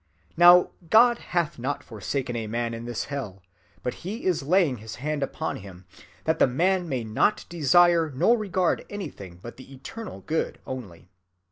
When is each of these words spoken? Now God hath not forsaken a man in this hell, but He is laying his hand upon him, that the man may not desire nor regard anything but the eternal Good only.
Now 0.35 0.71
God 0.89 1.19
hath 1.19 1.59
not 1.59 1.83
forsaken 1.83 2.35
a 2.35 2.47
man 2.47 2.73
in 2.73 2.85
this 2.85 3.03
hell, 3.03 3.43
but 3.83 3.93
He 4.01 4.23
is 4.25 4.41
laying 4.41 4.77
his 4.77 4.95
hand 4.95 5.21
upon 5.21 5.57
him, 5.57 5.85
that 6.23 6.39
the 6.39 6.47
man 6.47 6.89
may 6.89 7.03
not 7.03 7.45
desire 7.49 8.09
nor 8.09 8.35
regard 8.35 8.83
anything 8.89 9.37
but 9.43 9.57
the 9.57 9.71
eternal 9.71 10.21
Good 10.21 10.57
only. 10.65 11.11